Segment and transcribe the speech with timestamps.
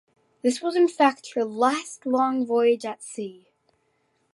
[0.41, 3.49] This was in fact her last long voyage at sea.